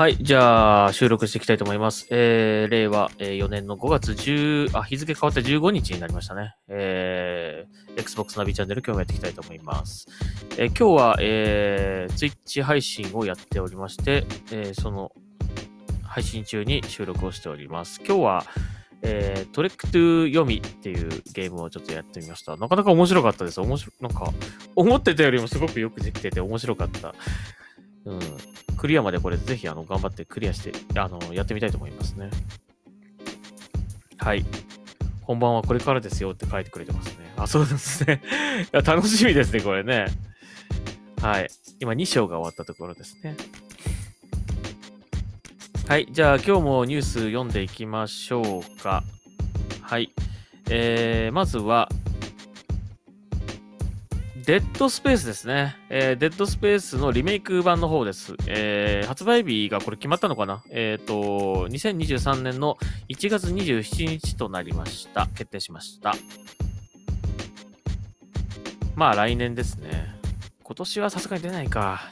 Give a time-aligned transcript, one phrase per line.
[0.00, 0.16] はい。
[0.18, 2.06] じゃあ、収録していきたいと思います。
[2.10, 6.54] えー、令和4年の5月10、あ、日付変わって15日になりましたね。
[6.68, 10.06] えー、Xbox ナビチャンネル今日もやっていきたいと思います。
[10.56, 15.12] えー今日は、えー、Twitch 配信をやっておりまして、えーその
[16.02, 18.00] 配信中に収録をしております。
[18.02, 18.46] 今日は、
[19.02, 22.56] えー、 Trek to Yomi っていうゲームをちょっとやってみました。
[22.56, 23.60] なかなか面白かったです。
[23.60, 24.32] 面白、なんか、
[24.76, 27.14] 思ってたよりもすごくよくできてて面白かった。
[28.06, 28.20] うん。
[28.80, 32.30] クリアまでこれぜひあの頑張ってクリアして、あの、やってみたいと思いますね。
[34.16, 34.42] はい。
[35.20, 37.30] 本番はこれからですよって書いてくれてますね。
[37.36, 38.22] あ、そうですね。
[38.64, 40.06] いや楽しみですね、これね。
[41.20, 41.50] はい。
[41.78, 43.36] 今2章が終わったところですね。
[45.86, 46.08] はい。
[46.10, 49.04] じゃあ今日もニュース読んでいきましょうか。
[49.82, 50.10] はい。
[50.70, 51.90] えー、まずは、
[54.50, 55.76] デッドスペースですね。
[55.90, 58.34] えーデッドスペースのリメイク版の方です。
[58.48, 60.64] えー発売日がこれ決まったのかな？
[60.70, 62.76] えっ、と、2023年の
[63.08, 65.28] 1月27日となりました。
[65.36, 66.16] 決定しました。
[68.96, 70.16] まあ来年ですね。
[70.64, 72.10] 今年はさすがに出ないか。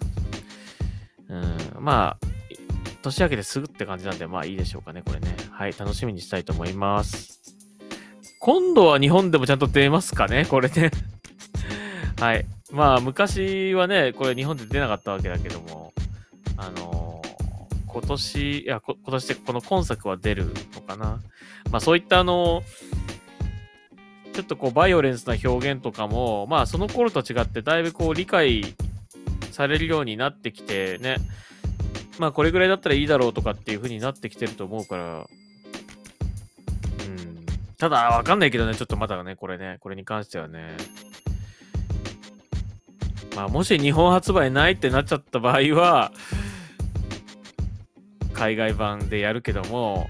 [1.28, 2.27] うん、まあ、
[3.02, 5.34] 年明けてすぐって感じなんで、まあいいでしょうかね、これね。
[5.50, 7.41] はい、楽しみにしたいと思います。
[8.39, 10.92] 今度は日本でもちゃんと出ますかね、これね。
[12.20, 12.44] はい。
[12.70, 15.92] まあ、昔はね、これ日本で出なかったわけだけども、
[16.56, 17.28] あのー
[17.91, 21.20] 今年、いや、今年でこの今作は出るのかな？
[21.70, 22.62] まあ、そういったあの
[24.34, 28.62] ちょっとこう、バイオレンスな表現とかも、まあ、その頃と違って、だいぶこう、理解
[29.50, 31.17] されるようになってきてね、
[32.18, 35.27] まあ、これぐらいだったらいいだろうとかっていう風になってきてると思うから、
[37.06, 37.46] うん。
[37.79, 40.77] ただ、わかんないけどね、ちょっとまだね、これね、これに関してはね、
[43.38, 46.10] まあ、もし日本発売ないってなっちゃった場合は、
[48.32, 50.08] 海外版でやるけども、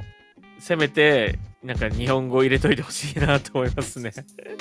[0.59, 4.13] せめて、なんか日本語入れといてほしいなと思いますね。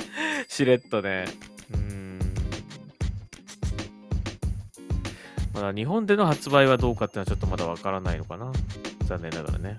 [0.48, 1.24] しれっとね。
[1.72, 2.18] うん。
[5.54, 8.52] まだ日本での発売はどうかっていうのはちょっとまだわからないのかな。
[9.06, 9.78] 残念ながらね。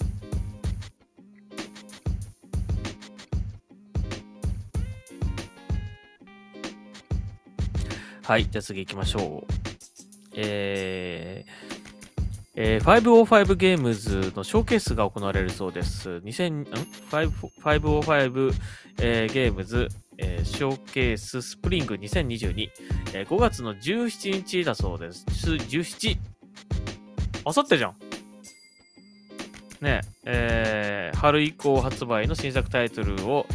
[8.30, 9.54] はい、じゃあ次行きましょう。
[10.36, 11.52] えー、
[12.54, 16.18] えー、505ゲームズのショーケースが行われるそうです。
[16.18, 16.64] 2000ん
[17.10, 18.54] ？505、
[19.02, 19.88] えーゲームズ、
[20.20, 22.70] えーショーケーススプリング2022、
[23.16, 25.26] えー5月の17日だそうです。
[25.26, 26.16] 17。
[27.46, 27.96] あさってじゃん。
[29.82, 33.48] ねえ、えー春以降発売の新作タイトルを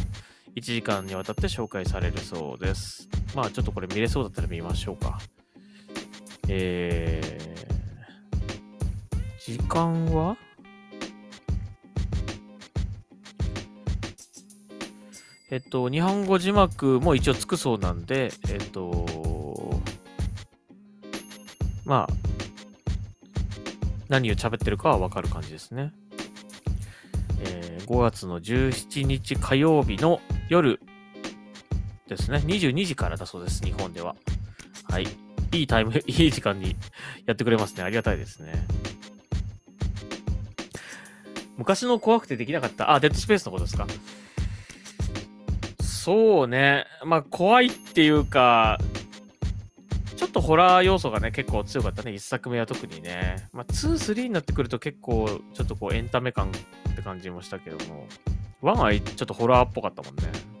[0.57, 3.07] 1時間にわたって紹介されるそうです。
[3.35, 5.19] まあちょっとこれ見れそうだったら見ましょうか。
[6.47, 10.37] えー、時間は？
[15.51, 19.05] えっと、日本語字幕も一応つくそうなんで、えっと、
[21.85, 22.13] まあ、
[24.09, 25.93] 何を喋ってるかはわかる感じですね。
[27.41, 30.19] えー5月の17日火曜日の
[30.49, 30.79] 夜
[32.07, 32.37] ですね。
[32.37, 34.15] 22時からだそうです、日本では。
[34.89, 35.07] はい。
[35.51, 36.75] いいタイム、 いい時間に
[37.25, 37.83] やってくれますね。
[37.83, 38.65] ありがたいですね。
[41.57, 42.93] 昔の怖くてできなかった。
[42.93, 43.87] あ、デッドスペースのことですか
[45.81, 46.85] そうね。
[47.03, 48.77] まあ、怖いっていうか、
[50.17, 52.13] ちょっとホラー要素がね、結構強かったね。
[52.13, 53.49] 一作目は特にね。
[53.53, 56.51] まあ、2、3になってくると結構、ちょっとこう、エンタメ感
[56.91, 58.07] って感じもしたけども、
[58.61, 60.54] 1はちょっとホラーっぽかったもんね。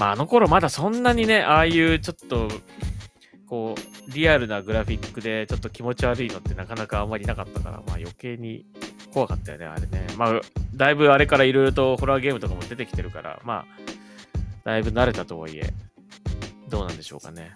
[0.00, 2.48] まあ、あの頃まだそんなにね、ああいうちょっと、
[3.46, 8.64] こう、リアルなグラフィックでちょっと気持ち悪いのってなかなかあんまりなかったから、まあ余計に
[9.12, 10.06] 怖かったよね、あれね。
[10.16, 10.40] まあ、
[10.74, 13.66] だいぶあれからいろいろとホラーゲームとかも出てきてるから、まあ、
[14.64, 15.70] だいぶ慣れたとはいえ、
[16.70, 17.52] どうなんでしょうかね。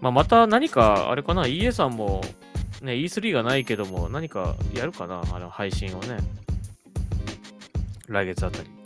[0.00, 2.20] まあ、また何か、あれかな、EA さんも、
[2.82, 6.18] ね、E3 がないけども、何かやるかな、あの配信をね。
[8.06, 8.79] 来月あたり。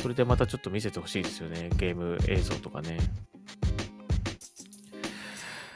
[0.00, 1.70] それでまたちょっと見せてほしいですよね。
[1.76, 2.98] ゲーム映像とかね。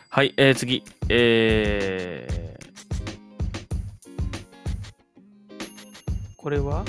[0.09, 0.85] はい、えー、次。
[1.09, 6.85] えー、これは？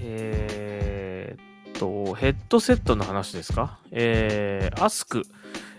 [0.00, 3.78] えーっと、ヘッドセットの話ですか？
[3.90, 5.22] えー、アスク、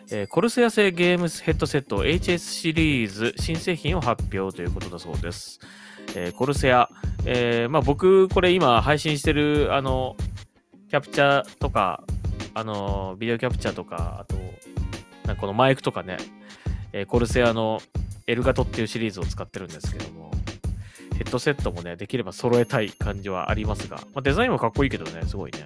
[0.09, 5.59] えーコルセア製ゲームヘッドセット HS シリーズ新製品を発表ということだそうです。
[6.15, 6.89] えーコルセア、
[7.25, 10.15] えーまあ、僕、これ今配信してる、あの、
[10.89, 12.04] キャプチャーとか、
[12.54, 14.36] あの、ビデオキャプチャーとか、あと、
[15.25, 16.18] なんかこのマイクとかね、
[16.94, 17.81] えコルセアの
[18.27, 20.31] エルガトっていうシリーズを使ってるんですけども、
[21.18, 25.65] ヘッドセットもね、できれば揃えたい感じはありますが、まあ、デザインもかっこいいけどね、すごいね。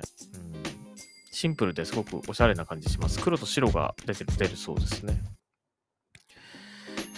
[1.41, 3.19] シンプルですごくおしゃれな感じします。
[3.19, 5.17] 黒と白が出て出るそうですね。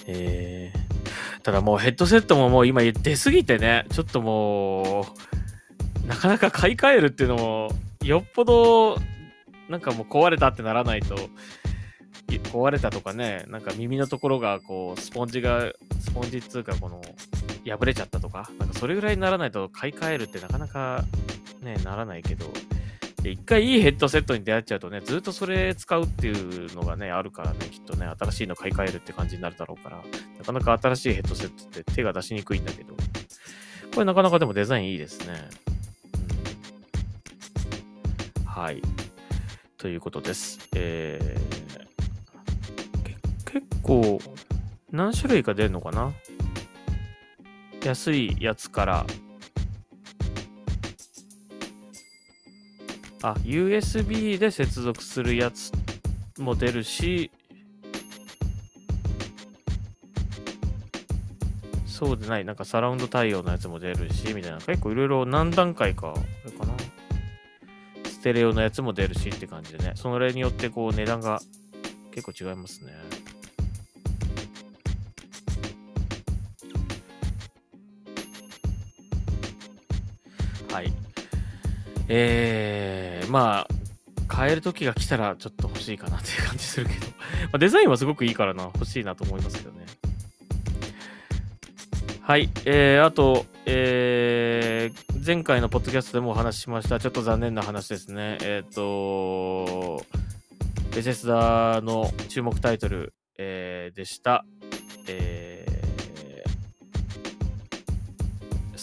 [0.07, 5.01] えー、ただもうヘッドセットももう今出すぎてね、ちょっとも
[6.05, 7.69] う、なかなか買い替えるっていうのも、
[8.01, 8.97] よっぽど、
[9.67, 11.17] なんかもう壊れたってならないと、
[12.27, 17.01] 壊れたとかね、なんか耳のところがこう、スポンジが、スポンジっつうかこの、
[17.65, 21.03] 破れちゃったとか、なんかそれぐらいにならないと買い替えるってなかなか
[21.59, 22.45] ね、ならないけど、
[23.29, 26.31] 一回いいヘッドセットに出会っちゃうとね、ずっとそれ使うってい
[26.67, 30.03] うのがね、あるからね、きっとね、新しいの買い替えるって感じになるだろうから、
[30.37, 32.95] なかなか新しいヘッドセットって手が出しにくいんだけど、
[33.93, 35.33] これなかなかでもデザインいいですね。
[35.67, 35.73] うん
[38.45, 38.83] はい。
[39.79, 40.69] ということです。
[40.75, 44.21] えー、結構、
[44.91, 46.13] 何種類か出るのかな？
[47.83, 49.07] 安いやつから、
[53.23, 55.71] あ、USB で接続するやつ
[56.37, 57.31] も出るし、
[61.87, 64.57] そうでない、なんかサラウンド対応のやつも出るし、みたいな。
[64.57, 66.73] 結構いろいろ何段階か、あれかな。
[68.03, 69.93] ステレオのやつも出るしって感じでね。
[69.95, 71.39] それによってこう値段が
[72.11, 72.93] 結構違いますね。
[80.73, 80.91] はい。
[82.09, 82.72] えー、
[83.33, 87.07] まあ、変える時が来たらちょっと欲しいかなっていう感じするけど、
[87.51, 89.87] ま、デザインはすごくいいからな、欲しいなと思いますけどね。
[92.21, 98.37] はい、えー、あと、えー、前回のポッドキャストでもお話ししました、ちょっと残念な話ですね。
[98.43, 100.05] えっ、と、
[100.93, 104.45] ベセスダの注目タイトル、えーでした。
[105.07, 105.42] えー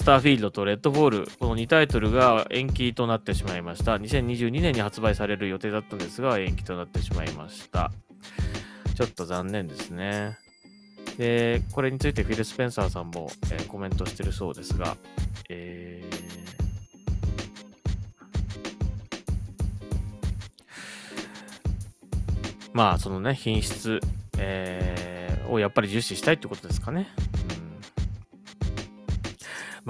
[0.00, 3.97] スターフィールドとレッドボール、この2タイトルが延期となってしまいました。
[3.99, 7.93] 2022年に発売される予定だったんですが、延期となってしまいました。
[8.94, 10.38] ちょっと残念ですね。
[11.19, 14.97] で、これについてフィル・スペンサーさんも、えーコメントしてるそうですが、
[15.50, 16.17] えー
[22.73, 24.00] まあ、そのね、品質、
[24.38, 27.08] えーをやっぱり重視したいってことですかね。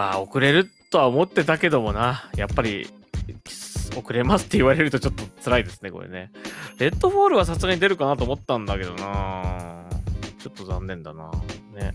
[0.00, 2.88] まあ、遅れるとは思ってたけどもな、やっぱり、
[3.98, 6.32] 遅れますって言われるとちょっと辛いですね、これね。
[6.78, 9.84] レッドフォールはさすがに出るかなと思ったんだけどな
[10.38, 11.30] ちょっと残念だな
[11.74, 11.92] ね。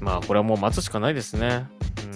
[0.00, 1.66] まあ、これはもう待つしかないですね。
[2.04, 2.06] う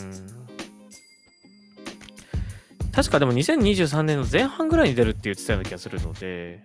[2.86, 2.92] ん。
[2.92, 6.62] 確かでも2023年の前半ぐらいに出るって言ってたような気がするので、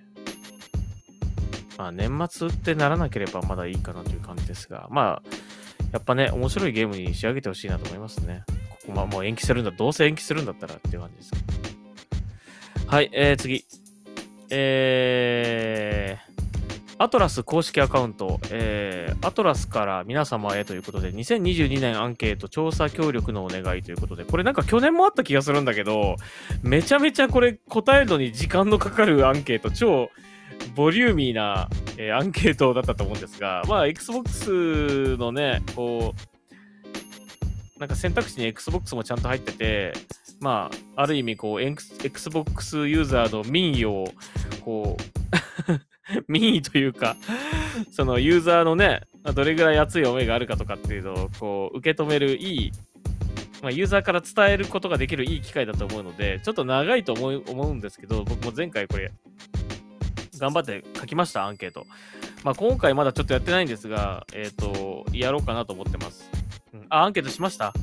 [1.75, 5.42] まあ年末ってならなければまだいいかなという感じですが、まあ、
[5.93, 8.43] やっぱね、面白いゲームに仕上げてほしいなと思いますね。
[8.69, 12.87] ここまあもう延期するんだ、どうせ延期するんだったらっていう感じですけど。
[12.87, 13.63] はい、えー、次。
[14.49, 26.15] えー、アトラス公式アカウント、えー、アトラスから皆様へということで、2022年アンケート調査協力のお願いということで、これなんか去年もあった気がするんだけど、
[26.63, 30.09] めちゃめちゃこれ答えるのに時間のかかるアンケート、超
[30.75, 39.93] ボリューミーな、えーアンケートだったと思うんですが、まあ、Xbox のね、こう、なんか選択肢に Xbox もちゃんと入ってて、
[40.39, 44.05] まあ、ある意味、こう、Xbox ユーザーの民意を、
[44.63, 45.13] こう、
[46.27, 47.15] 民意というか、
[47.91, 49.01] そのユーザーのね、
[49.33, 52.71] どれぐらい熱い思いがあるかとかっていうのを、こう、受け止めるいい、
[53.61, 59.11] まあ、ユーザーから伝えることができるいい機会だと思うので、ちょっと長いと思うんですけど、僕も前回これ、
[60.39, 61.85] 頑張って書きました、アンケート。
[62.43, 66.29] まあ、今回まだちょっとやってないんですが、えっ、と、やろうかなと思ってます。
[66.73, 67.73] うん、あ、アンケートしました？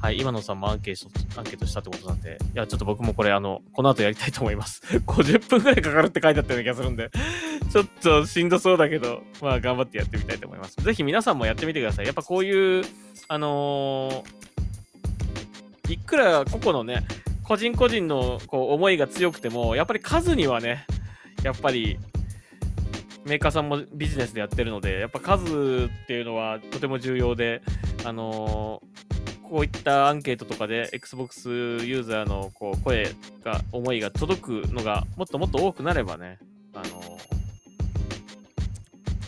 [0.00, 4.80] はい、今野さんもアンケート、アンケートしたってことなんで、いや、ちょっと僕もこれ、あの、この後やりたいと思います。
[5.06, 7.10] 50分くらいかかるって書いてあったような気がするんで、
[7.72, 10.76] ちょっとしんどそうだけど、まあ、頑張ってやってみたいと思います。
[10.76, 12.06] ぜひ皆さんもやってみてください。
[12.06, 12.84] やっぱこういう、
[13.26, 14.48] あのー
[15.88, 17.06] いくら個々のね、
[17.42, 20.84] 個人個人のこう思いが強くても、やっぱり数にはね、
[21.42, 21.98] やっぱり
[23.24, 27.62] メーカーさんもビジネスでやってるので、やっぱ数っていうのはとても重要で、
[28.04, 28.98] あのー
[29.48, 36.38] こういったアンケートとかで Xbox ユーザーのこう声が、思いが届くのがもっともっと多くなればね、
[36.74, 37.18] あの、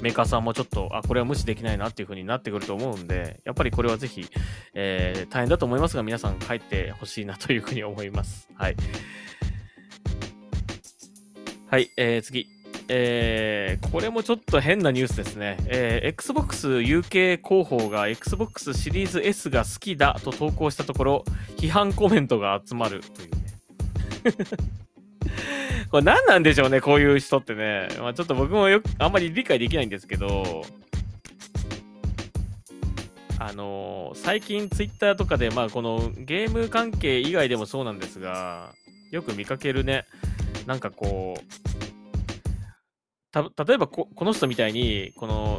[0.02, 4.26] メーカーさんもちょっと、あ、これは無視できないなっていう風になってくると思うんで、やっぱりこれはぜひ、
[4.74, 8.48] えー、大変だと思いますが、皆さん帰ってほしいなという風に思います。
[8.54, 8.76] はい。
[11.70, 12.48] はい、えー、次。
[12.88, 15.56] えー、これもちょっと変なニュースですね。
[15.66, 21.24] えー、Xbox UK 広報が Xbox シリーズ S が好きだと投稿したところ、
[21.58, 23.36] 批判コメントが集まるというね。
[25.92, 27.86] これ何なんでしょうね、こういう人ってね。
[28.00, 30.64] まあ、ちょっと僕もよく、あんまり理解できないんですけど、
[33.38, 38.74] あのー、最近ツイッターとかで、まあ、このゲーム関係以外でもそうなんですが、
[39.12, 40.04] よく見かけるね、
[40.70, 41.42] なんかこう、
[43.32, 45.58] た例えばここの人みたいにこの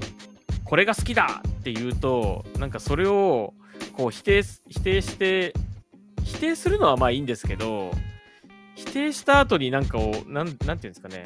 [0.63, 3.53] これが好きだって言うとなんかそれを
[3.91, 5.53] こう否定否定して
[6.23, 7.91] 否定するのはまあいいんですけど
[8.75, 11.23] 否定した後になんかをなんなんていうんですかね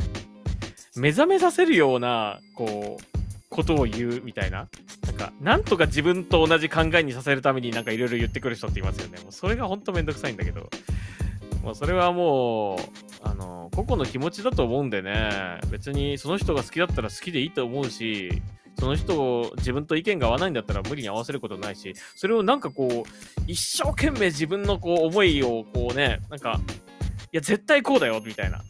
[0.95, 3.03] 目覚めさせるようなこう
[3.51, 4.67] ことを言うみたいな
[5.05, 9.19] なんかなんとか自分と同じ考えにさせるためになんかいろいろ言ってくる人っていますよね。
[9.21, 10.71] もうそれが本当めんどくさいんだけど。
[11.65, 12.79] もうそれはもう
[13.23, 18.29] あの、個々の気持ちだと思うんでね、別にその人が好きだったら好きでいいと思うし、
[18.79, 26.59] その人を自分と意見が合わないんだったら無理に合わせることないし、それをなんかこう、一生懸命自分のこう思いをこうね、なんか、
[27.31, 28.61] いや、絶対こうだよ、みたいな。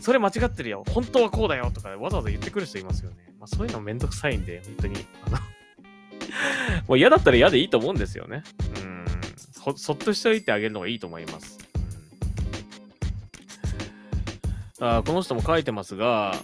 [0.00, 0.82] それ間違ってるよ。
[0.88, 3.16] 本当はこうだよ、とかわざわざ言ってくる人いますよね。
[3.38, 4.96] まあそういうのめんどくさいんで、本当に。
[5.26, 5.38] あの
[6.88, 8.42] もう嫌だったら嫌でいいと思うんですよね。
[8.82, 9.76] うん。
[9.76, 11.63] そっとしておいてあげるのがいいと思います。
[14.80, 16.34] あこの人も書いてますが、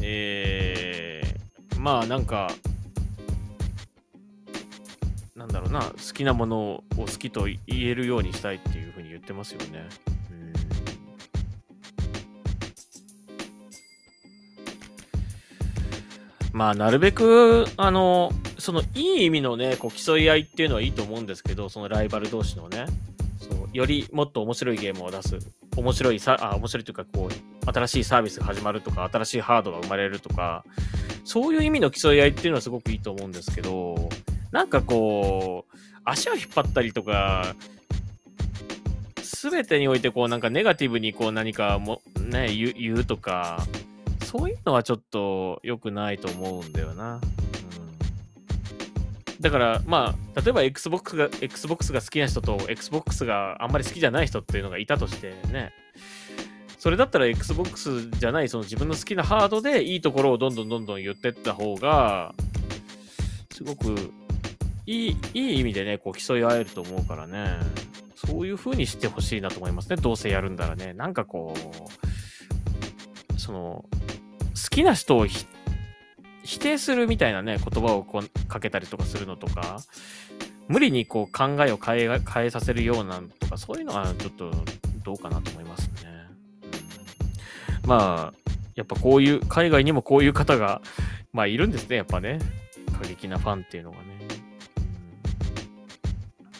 [0.00, 2.50] えー、まあなんか、
[5.34, 9.88] なんだろうな、好きなものを好きと言えるようにしたいっていうふうに言ってますよね。
[16.52, 22.86] まあ、なるべく、あの、その、いい意味のね、こう、競い合いっていうのはいいと思うんですけど、そのライバル同士のね、
[23.38, 25.38] そう、よりもっと面白いゲームを出す。
[25.76, 30.64] 面白いさ、あ、面白いというか、こう、新しいサービスが始まるとか、新しいハードが生まれるとか、
[31.24, 34.08] そういう意味の競い合いっていうのはすごくいいと思うんですけど、
[34.52, 37.54] なんかこう、足を引っ張ったりとか、
[39.22, 43.64] すべてにおいてこうなんかネガティブにこう何かもね言言うとか、
[44.24, 47.14] そういうのはちょっと良くないと思うんだよな。
[47.14, 47.20] うん、
[49.40, 55.72] だから、まあ、例えば Xbox が、Xbox が好きな人と Xbox があんまり好きじゃない人っていうのがいたとしてね、
[56.80, 62.34] それだったら Xbox じゃない、その自分の好きなハードでいいところをどんどんどんどん言ってった方が、
[63.52, 63.94] すごく
[64.86, 67.58] いい、いい意味でね、こう競い合えると思うからね、
[68.14, 69.96] そういう風にしてほしいなと思いますね。
[69.96, 70.94] どうせやるんだらね。
[70.94, 71.54] なんかこ
[73.36, 75.46] う、その、好きな人を否
[76.60, 79.80] 定するみたいなね、言葉をこうかけたりとかするのとか、
[80.68, 84.50] 無理にこう考えを変え変えさせるようなとか、そういうのはちょっと
[85.04, 86.19] どうかなと思いますね。
[87.86, 90.80] まあ、やっぱこういう、海外にもこういう方が、
[91.32, 92.38] まあいるんですね、やっぱね。
[93.00, 94.04] 過激なファンっていうのがね。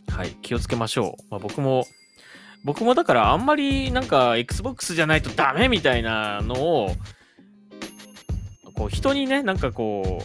[0.08, 1.22] はい、気をつけましょう。
[1.30, 1.86] まあ僕も、
[2.64, 6.96] 僕もだからあんまりなんか Xbox じゃないとダメみたいなのを、
[8.74, 10.22] こう人にね、なんかこ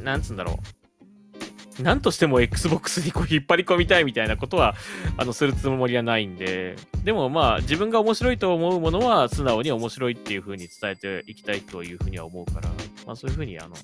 [0.00, 0.83] う、なんつうんだろう。
[1.80, 4.74] 何としても Xbox にこう引っ張り込みたいみたいなことは、
[5.16, 12.68] あの、するつもりはないんで、でもまあ、自分が面白いと思うものは、素直に面白いっていう風に伝えていきたいというふうには思うから、
[13.06, 13.74] まあそういうふうに、あの、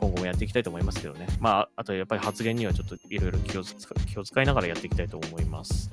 [0.00, 1.26] 今後もやっていきたいと思いますけどね。
[1.40, 5.90] まあ、あとやっぱり発言にはちょっといろいろ気を気を使いながらやっていきたいと思います。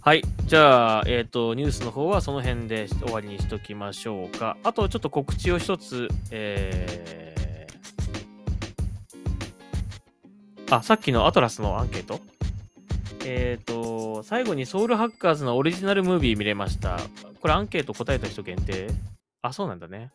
[0.00, 0.22] はい。
[0.46, 4.56] じゃあ、えっ、ー、と、ニュースの方はその辺で終わりにしときましょうか。
[4.64, 7.27] あと、ちょっと告知を一つ、えー
[10.70, 12.20] あ、さっきのアトラスのアンケート？
[13.24, 16.98] えっ、ー、と、最後にソウルハッカーズのオリジナルムービー見れました。
[17.40, 18.88] これアンケート答えた人限定？
[19.40, 20.10] あ、そうなんだね。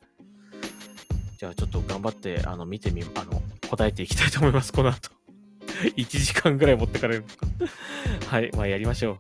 [1.40, 5.10] じゃあちょっと頑張って、あの、見てみ、あの、答えていきたいと思います、この後。
[5.98, 7.26] 1時間ぐらい持ってかれる。
[8.30, 9.20] はい、まあやりましょう。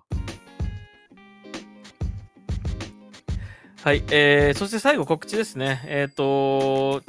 [3.82, 5.82] はい、えー、そして最後告知ですね。
[5.88, 7.04] えっ、ー、と、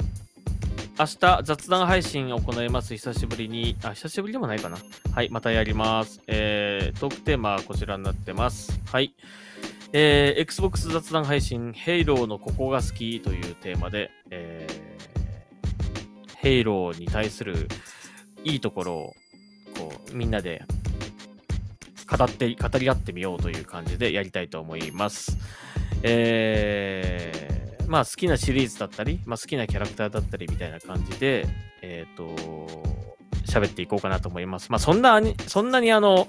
[0.97, 2.95] 明日雑談配信を行います。
[2.95, 3.75] 久しぶりに。
[3.83, 4.77] あ、久しぶりでもないかな。
[5.13, 6.21] はい、またやります。
[6.25, 8.79] えー、トークテーマはこちらになってます。
[8.85, 9.13] はい。
[9.91, 17.67] えー、Xbox 雑談配信、ヘイローのここが好きというテーマで、えー、ヘイローに対する
[18.45, 19.15] いいところを、
[19.77, 20.63] こう、みんなで
[22.09, 25.37] 語って、語り合ってみようという感じでやりたいと思います。
[26.03, 27.54] えー、
[27.87, 31.47] まあ好きなシリーズだったり、まあ好きなキャラクターだったりみたいな感じで、
[31.81, 32.23] えっ、と、
[33.45, 34.71] 喋っていこうかなと思います。
[34.71, 36.27] まあそんなに、そんなにあの、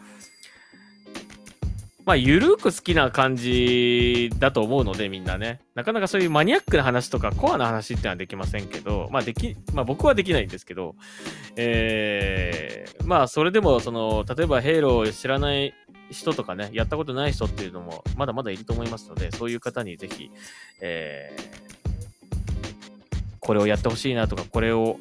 [2.07, 5.61] まあ、ゆるく好きな感じだと思うので、みんなね。
[5.75, 10.95] なかなかそういうマニアックな話とか、コアな話ってのはできませんけど、まあ、でき、まあ、僕はできないんですけど、
[11.57, 15.75] えー、まあ、それでも、その、例えば、ヘイローを知らない
[16.11, 20.31] 人とかね、やったことない人っていうのも、まだまだいると思いますので、そういう方にぜひ、
[20.81, 21.41] えー、
[23.41, 24.99] これをやってほしいなとか、これを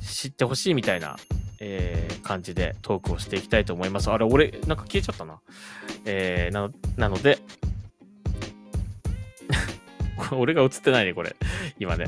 [0.00, 1.16] 知ってほしいみたいな、
[1.60, 4.10] えー、感じでトークをしていきたいと思います。
[4.10, 5.40] あれ、俺、なんか消えちゃったな。
[6.04, 7.38] えー、なのなので、
[10.32, 11.36] 俺が映ってないね、これ。
[11.78, 12.06] 今ね。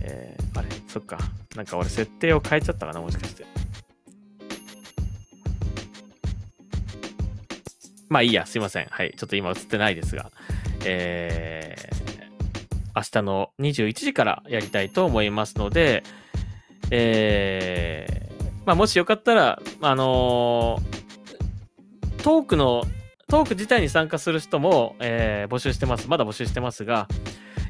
[0.00, 1.18] えー、あれ、そっか。
[1.54, 3.44] なんか俺設定を変えちゃったかな、もしかして。
[8.08, 8.86] まあいいや、すいません。
[8.90, 9.14] はい。
[9.16, 10.30] ちょっと今映ってないですが。
[10.84, 16.02] えー、明日の21時からやりたいと思いますので、
[16.90, 20.98] えー、まあもしよかったら、あのー
[22.22, 22.82] トークの
[23.28, 26.08] トーク自体に参加する人も、えー募集してます。
[26.08, 27.08] まだ募集してますが、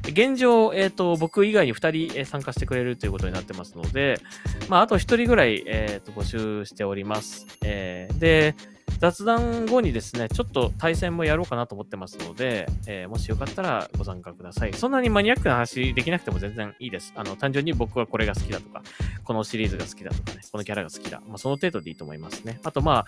[0.03, 4.19] 現状、えっ、と、僕以外に2人、参加してくれるということになってますので、
[4.67, 7.45] まあ、あと1人ぐらい、えーと募集しております。
[7.63, 8.55] えーで、
[8.99, 14.73] 雑談後にですね、ちょっと対戦もやろうかなと思ってますので、えーもしよかったらご参加ください。
[14.73, 17.13] そんなにマニアックな話できなくても全然いいです。
[17.15, 18.83] あの、単純に僕はこれが好きだとか、
[19.23, 21.21] このシリーズが好きだとかね、このキャラが好きだ。
[21.27, 22.59] まあ、その程度でいいと思いますね。
[22.63, 23.05] あと、まあ、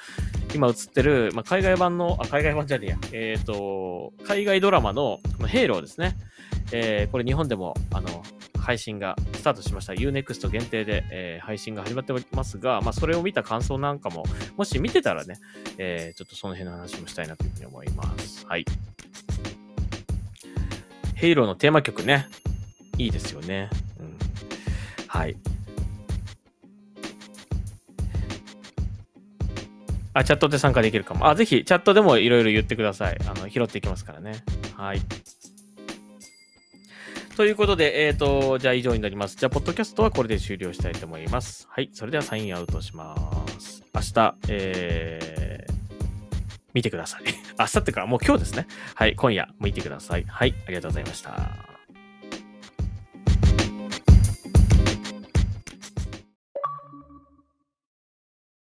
[0.56, 2.98] 今映ってる、まあ、海外版の、あ、海外版じゃねえや。
[3.12, 6.16] えっ、と、海外ドラマの、このヘイローですね。
[6.72, 8.24] えーこれ日本でも、あの、
[8.72, 9.92] 配信がスタートしました。
[9.92, 14.24] Unext 限定で、えー配信が始まっておりますが、まあ、それを見た感想なんかも、
[14.56, 15.40] もし見てたらね、
[15.78, 18.46] えーちょっとその辺の話もしたいなというふうに思います。
[18.48, 18.66] はい。
[21.16, 22.28] ヘイローのテーマ曲ね、
[22.98, 23.70] いいですよね。
[24.00, 24.18] うん。
[25.08, 25.36] はい。
[30.14, 31.28] あ、チャットで参加できるかも。
[31.28, 33.18] あ、ぜひ、チャットでもいろいろ言ってください。
[33.28, 34.44] あの、拾っていきますからね。
[34.78, 35.02] はい。
[37.42, 39.36] ということで、えっ、と、じゃあ以上になります。
[39.36, 41.68] じゃあ、ポッドキャストはこれで終了したいと思います。
[41.72, 41.90] はい。
[41.92, 43.16] それではサインアウトしま
[43.58, 43.84] す。
[43.96, 45.74] 明日、えー、
[46.76, 47.24] 見てください。
[47.58, 48.68] 明日っていうか、もう今日ですね。
[48.94, 49.16] はい。
[49.16, 50.26] 今夜、見てください。
[50.28, 50.54] はい。
[50.68, 51.71] ありがとうございました。